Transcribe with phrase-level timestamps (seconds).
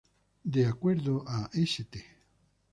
[0.45, 2.03] De acuerdo a "St.